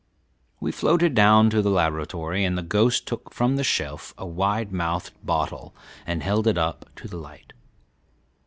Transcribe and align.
We 0.59 0.71
floated 0.71 1.13
down 1.13 1.51
to 1.51 1.61
the 1.61 1.69
laboratory, 1.69 2.43
and 2.43 2.57
the 2.57 2.63
ghost 2.63 3.05
took 3.05 3.31
from 3.31 3.55
the 3.55 3.63
shelf 3.63 4.15
a 4.17 4.25
wide 4.25 4.71
mouthed 4.71 5.13
bottle 5.23 5.75
and 6.07 6.23
held 6.23 6.47
it 6.47 6.57
up 6.57 6.87
to 6.95 7.07
the 7.07 7.17
light. 7.17 7.53